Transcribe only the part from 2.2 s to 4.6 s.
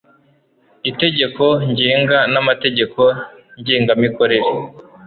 n amategeko ngengamikorere